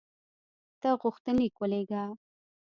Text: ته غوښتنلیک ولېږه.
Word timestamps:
ته 0.81 0.89
غوښتنلیک 1.01 1.53
ولېږه. 1.59 2.03